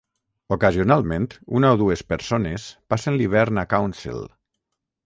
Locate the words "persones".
2.15-2.67